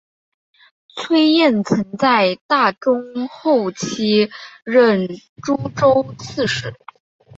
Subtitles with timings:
[0.95, 4.31] 崔彦曾在大中后期
[4.63, 5.07] 任
[5.43, 6.73] 诸州刺史。